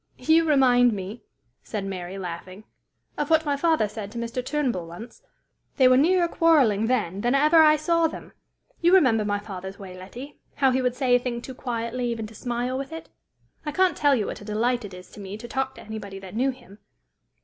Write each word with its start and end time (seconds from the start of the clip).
"You 0.17 0.45
remind 0.45 0.93
me," 0.93 1.21
said 1.61 1.85
Mary, 1.85 2.17
laughing, 2.17 2.63
"of 3.19 3.29
what 3.29 3.45
my 3.45 3.55
father 3.55 3.87
said 3.87 4.11
to 4.11 4.17
Mr. 4.17 4.43
Turnbull 4.43 4.87
once. 4.87 5.21
They 5.77 5.87
were 5.87 5.95
nearer 5.95 6.27
quarreling 6.27 6.87
then 6.87 7.21
than 7.21 7.35
ever 7.35 7.61
I 7.61 7.75
saw 7.75 8.07
them. 8.07 8.33
You 8.79 8.95
remember 8.95 9.23
my 9.23 9.37
father's 9.37 9.77
way, 9.77 9.95
Letty 9.95 10.39
how 10.55 10.71
he 10.71 10.81
would 10.81 10.95
say 10.95 11.13
a 11.13 11.19
thing 11.19 11.39
too 11.39 11.53
quietly 11.53 12.07
even 12.09 12.25
to 12.25 12.33
smile 12.33 12.79
with 12.79 12.91
it? 12.91 13.09
I 13.63 13.71
can't 13.71 13.95
tell 13.95 14.15
you 14.15 14.25
what 14.25 14.41
a 14.41 14.43
delight 14.43 14.83
it 14.83 14.95
is 14.95 15.07
to 15.11 15.19
me 15.19 15.37
to 15.37 15.47
talk 15.47 15.75
to 15.75 15.81
anybody 15.81 16.17
that 16.17 16.35
knew 16.35 16.49
him! 16.49 16.79